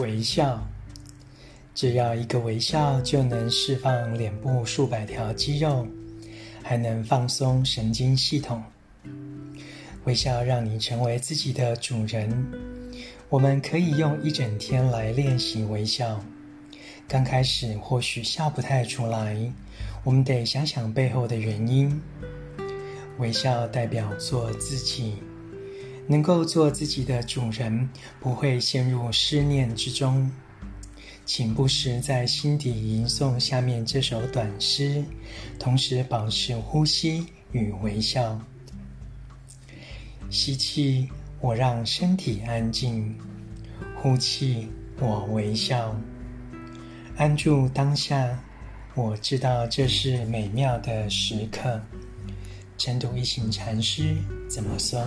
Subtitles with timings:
[0.00, 0.66] 微笑。
[1.74, 5.86] 只要一个微笑，就能释放脸部数百条肌肉，
[6.62, 8.62] 还能放松神经系统。
[10.04, 12.46] 微笑让你成为自己的主人。
[13.28, 16.18] 我们可以用一整天来练习微笑。
[17.06, 19.36] 刚开始或许笑不太出来，
[20.02, 22.00] 我们得想想背后的原因。
[23.18, 25.14] 微笑代表做自己，
[26.10, 30.28] 能够做自己的主人，不会陷入思念之中。
[31.24, 35.04] 请不时在心底吟诵下面这首短诗，
[35.56, 38.36] 同时保持呼吸与微笑。
[40.30, 41.08] 吸气，
[41.40, 43.14] 我让身体安静；
[44.02, 44.66] 呼气，
[44.98, 45.94] 我微笑。
[47.16, 48.36] 安住当下，
[48.96, 51.80] 我知道这是美妙的时刻。
[52.76, 54.16] 晨读一行禅师
[54.48, 55.00] 怎么说？